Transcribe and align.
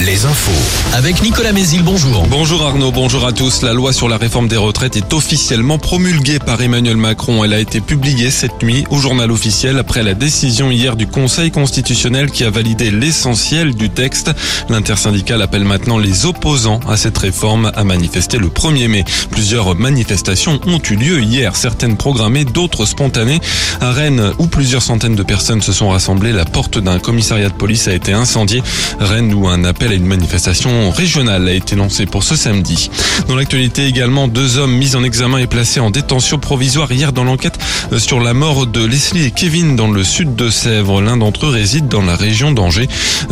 les 0.00 0.24
infos. 0.24 0.94
Avec 0.94 1.22
Nicolas 1.22 1.52
Mézil, 1.52 1.82
bonjour. 1.82 2.26
Bonjour 2.28 2.64
Arnaud, 2.64 2.92
bonjour 2.92 3.26
à 3.26 3.32
tous. 3.32 3.60
La 3.60 3.74
loi 3.74 3.92
sur 3.92 4.08
la 4.08 4.16
réforme 4.16 4.48
des 4.48 4.56
retraites 4.56 4.96
est 4.96 5.12
officiellement 5.12 5.76
promulguée 5.76 6.38
par 6.38 6.62
Emmanuel 6.62 6.96
Macron. 6.96 7.44
Elle 7.44 7.52
a 7.52 7.58
été 7.58 7.80
publiée 7.80 8.30
cette 8.30 8.62
nuit 8.62 8.84
au 8.88 8.96
journal 8.98 9.30
officiel 9.30 9.78
après 9.78 10.02
la 10.02 10.14
décision 10.14 10.70
hier 10.70 10.96
du 10.96 11.06
Conseil 11.06 11.50
constitutionnel 11.50 12.30
qui 12.30 12.44
a 12.44 12.50
validé 12.50 12.90
l'essentiel 12.90 13.74
du 13.74 13.90
texte. 13.90 14.30
L'intersyndicale 14.70 15.42
appelle 15.42 15.64
maintenant 15.64 15.98
les 15.98 16.24
opposants 16.24 16.80
à 16.88 16.96
cette 16.96 17.18
réforme 17.18 17.70
à 17.74 17.84
manifester 17.84 18.38
le 18.38 18.48
1er 18.48 18.88
mai. 18.88 19.04
Plusieurs 19.30 19.74
manifestations 19.74 20.58
ont 20.66 20.80
eu 20.90 20.96
lieu 20.96 21.20
hier, 21.20 21.54
certaines 21.54 21.98
programmées, 21.98 22.46
d'autres 22.46 22.86
spontanées. 22.86 23.40
À 23.82 23.92
Rennes, 23.92 24.32
où 24.38 24.46
plusieurs 24.46 24.82
centaines 24.82 25.16
de 25.16 25.22
personnes 25.22 25.60
se 25.60 25.72
sont 25.72 25.90
rassemblées, 25.90 26.32
la 26.32 26.46
porte 26.46 26.78
d'un 26.78 26.98
commissariat 26.98 27.50
de 27.50 27.54
police 27.54 27.88
a 27.88 27.92
été 27.92 28.14
incendiée. 28.14 28.62
Rennes, 28.98 29.34
où 29.34 29.49
un 29.50 29.64
appel 29.64 29.90
à 29.90 29.94
une 29.94 30.06
manifestation 30.06 30.90
régionale 30.90 31.48
a 31.48 31.52
été 31.52 31.76
lancé 31.76 32.06
pour 32.06 32.22
ce 32.22 32.36
samedi. 32.36 32.90
Dans 33.28 33.34
l'actualité 33.34 33.86
également, 33.86 34.28
deux 34.28 34.58
hommes 34.58 34.72
mis 34.72 34.96
en 34.96 35.04
examen 35.04 35.38
et 35.38 35.46
placés 35.46 35.80
en 35.80 35.90
détention 35.90 36.38
provisoire 36.38 36.90
hier 36.92 37.12
dans 37.12 37.24
l'enquête 37.24 37.58
sur 37.98 38.20
la 38.20 38.34
mort 38.34 38.66
de 38.66 38.84
Leslie 38.84 39.24
et 39.24 39.30
Kevin 39.30 39.76
dans 39.76 39.90
le 39.90 40.04
sud 40.04 40.36
de 40.36 40.50
Sèvres. 40.50 41.02
L'un 41.02 41.16
d'entre 41.16 41.46
eux 41.46 41.50
réside 41.50 41.88
dans 41.88 42.02
la 42.02 42.16
région 42.16 42.52
d'Angers. 42.52 42.88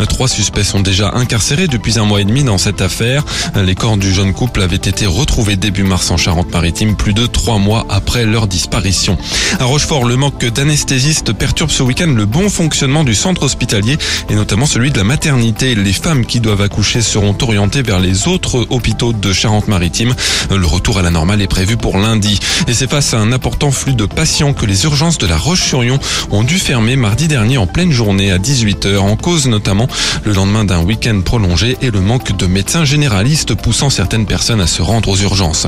Trois 0.08 0.28
suspects 0.28 0.64
sont 0.64 0.80
déjà 0.80 1.12
incarcérés 1.14 1.68
depuis 1.68 1.98
un 1.98 2.04
mois 2.04 2.20
et 2.20 2.24
demi 2.24 2.44
dans 2.44 2.58
cette 2.58 2.80
affaire. 2.80 3.24
Les 3.56 3.74
corps 3.74 3.96
du 3.96 4.12
jeune 4.12 4.32
couple 4.32 4.62
avaient 4.62 4.76
été 4.76 5.06
retrouvés 5.06 5.56
début 5.56 5.84
mars 5.84 6.10
en 6.10 6.16
Charente-Maritime, 6.16 6.96
plus 6.96 7.14
de 7.14 7.26
trois 7.26 7.58
mois 7.58 7.86
après 7.88 8.24
leur 8.24 8.46
disparition. 8.46 9.16
À 9.60 9.64
Rochefort, 9.64 10.04
le 10.04 10.16
manque 10.16 10.44
d'anesthésistes 10.44 11.32
perturbe 11.32 11.70
ce 11.70 11.82
week-end 11.82 12.12
le 12.14 12.26
bon 12.26 12.48
fonctionnement 12.48 13.04
du 13.04 13.14
centre 13.14 13.44
hospitalier 13.44 13.96
et 14.28 14.34
notamment 14.34 14.66
celui 14.66 14.90
de 14.90 14.98
la 14.98 15.04
maternité. 15.04 15.74
Les 15.74 15.92
femmes 16.08 16.24
qui 16.24 16.40
doivent 16.40 16.62
accoucher 16.62 17.02
seront 17.02 17.36
orientées 17.42 17.82
vers 17.82 18.00
les 18.00 18.28
autres 18.28 18.66
hôpitaux 18.70 19.12
de 19.12 19.30
Charente-Maritime. 19.30 20.14
Le 20.48 20.66
retour 20.66 20.96
à 20.96 21.02
la 21.02 21.10
normale 21.10 21.42
est 21.42 21.46
prévu 21.46 21.76
pour 21.76 21.98
lundi. 21.98 22.40
Et 22.66 22.72
c'est 22.72 22.88
face 22.88 23.12
à 23.12 23.18
un 23.18 23.30
important 23.30 23.70
flux 23.70 23.92
de 23.92 24.06
patients 24.06 24.54
que 24.54 24.64
les 24.64 24.84
urgences 24.84 25.18
de 25.18 25.26
la 25.26 25.36
Roche-sur-Yon 25.36 25.98
ont 26.30 26.44
dû 26.44 26.58
fermer 26.58 26.96
mardi 26.96 27.28
dernier 27.28 27.58
en 27.58 27.66
pleine 27.66 27.92
journée 27.92 28.32
à 28.32 28.38
18h, 28.38 28.96
en 28.96 29.16
cause 29.16 29.48
notamment 29.48 29.86
le 30.24 30.32
lendemain 30.32 30.64
d'un 30.64 30.82
week-end 30.82 31.20
prolongé 31.20 31.76
et 31.82 31.90
le 31.90 32.00
manque 32.00 32.34
de 32.34 32.46
médecins 32.46 32.86
généralistes 32.86 33.54
poussant 33.54 33.90
certaines 33.90 34.24
personnes 34.24 34.62
à 34.62 34.66
se 34.66 34.80
rendre 34.80 35.10
aux 35.10 35.18
urgences. 35.18 35.66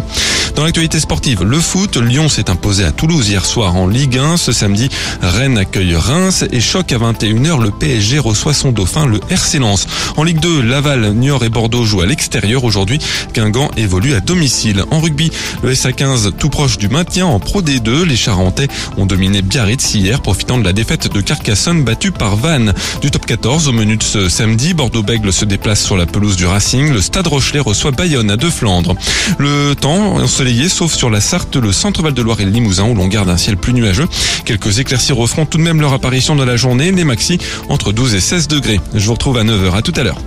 Dans 0.57 0.65
l'actualité 0.65 1.01
sportive, 1.01 1.45
le 1.45 1.61
foot, 1.61 1.99
Lyon 1.99 2.31
s'est 2.31 2.49
imposé 2.49 2.85
à 2.85 2.93
Toulouse 2.93 3.29
hier 3.29 3.45
soir 3.45 3.77
en 3.77 3.87
Ligue 3.87 4.17
1. 4.17 4.39
Ce 4.39 4.53
samedi, 4.53 4.89
Rennes 5.21 5.59
accueille 5.59 5.97
Reims 5.97 6.47
et 6.51 6.61
choc 6.61 6.93
à 6.93 6.99
21h, 6.99 7.63
le 7.63 7.71
PSG 7.71 8.19
reçoit 8.19 8.55
son 8.55 8.73
dauphin, 8.73 9.07
le 9.07 9.21
RC 9.29 9.59
Lens. 9.59 9.87
En 10.17 10.25
Ligue 10.25 10.30
2, 10.35 10.63
Laval, 10.63 11.13
Niort 11.15 11.45
et 11.45 11.49
Bordeaux 11.49 11.85
jouent 11.85 12.03
à 12.03 12.07
l'extérieur 12.07 12.65
aujourd'hui. 12.65 12.99
Guingamp 13.35 13.71
évolue 13.77 14.15
à 14.15 14.21
domicile. 14.21 14.85
En 14.91 15.01
rugby, 15.01 15.31
le 15.63 15.73
SA15 15.73 16.33
tout 16.33 16.49
proche 16.49 16.79
du 16.79 16.89
maintien 16.89 17.27
en 17.27 17.41
Pro 17.41 17.63
D2. 17.63 18.05
Les 18.05 18.17
Charentais 18.17 18.69
ont 18.97 19.07
dominé 19.07 19.43
Biarritz 19.43 19.95
hier, 19.95 20.21
profitant 20.21 20.59
de 20.59 20.65
la 20.65 20.73
défaite 20.73 21.13
de 21.13 21.21
Carcassonne 21.21 21.85
battue 21.85 22.13
par 22.13 22.37
Vannes. 22.37 22.75
Du 23.01 23.11
top 23.11 23.27
14 23.27 23.69
au 23.69 23.73
menu 23.73 23.97
de 23.97 24.03
ce 24.03 24.29
samedi, 24.29 24.75
Bordeaux-Bègle 24.75 25.33
se 25.33 25.45
déplace 25.45 25.83
sur 25.83 25.97
la 25.97 26.07
pelouse 26.07 26.37
du 26.37 26.47
Racing. 26.47 26.93
Le 26.93 27.01
Stade 27.01 27.27
Rochelet 27.27 27.61
reçoit 27.61 27.91
Bayonne 27.91 28.31
à 28.31 28.37
deux 28.37 28.51
Flandres. 28.51 28.95
Le 29.39 29.75
temps 29.75 30.17
ensoleillé, 30.17 30.69
sauf 30.69 30.93
sur 30.95 31.11
la 31.11 31.21
Sarthe, 31.21 31.57
le 31.57 31.73
centre 31.73 32.03
Val-de-Loire 32.03 32.41
et 32.41 32.45
le 32.45 32.51
Limousin 32.51 32.85
où 32.85 32.95
l'on 32.95 33.09
garde 33.09 33.29
un 33.29 33.37
ciel 33.37 33.57
plus 33.57 33.73
nuageux. 33.73 34.07
Quelques 34.45 34.79
éclaircies 34.79 35.13
referont 35.13 35.47
tout 35.47 35.59
de 35.59 35.63
même 35.63 35.81
leur 35.81 35.93
apparition 35.93 36.37
dans 36.37 36.45
la 36.45 36.57
journée. 36.57 36.93
Les 36.93 37.05
maxi 37.05 37.39
entre 37.69 37.93
12 37.93 38.15
et 38.15 38.21
16 38.21 38.49
degrés. 38.49 38.81
Je 38.95 39.07
vous 39.07 39.15
retrouve 39.15 39.39
à 39.39 39.45
9h. 39.45 39.75
À 39.75 39.83
tout 39.83 39.95
à 39.97 40.03
l'heure. 40.03 40.20